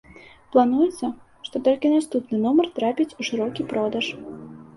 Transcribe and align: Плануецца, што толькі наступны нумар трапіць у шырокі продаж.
Плануецца, 0.53 1.09
што 1.47 1.61
толькі 1.67 1.91
наступны 1.97 2.35
нумар 2.47 2.71
трапіць 2.79 3.09
у 3.19 3.27
шырокі 3.29 3.69
продаж. 3.75 4.11